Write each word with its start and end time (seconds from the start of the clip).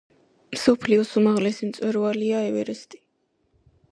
მსოფლიოს 0.53 1.11
უმაღლესი 1.21 1.69
მწვერვალია 1.71 2.41
ევერესტი. 2.47 3.03